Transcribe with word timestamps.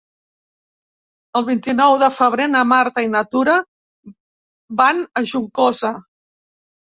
El 1.39 1.43
vint-i-nou 1.49 1.97
de 2.03 2.07
febrer 2.13 2.47
na 2.53 2.63
Marta 2.69 3.03
i 3.07 3.11
na 3.15 3.21
Tura 3.35 3.57
van 4.81 5.03
a 5.21 5.23
Juncosa. 5.33 5.93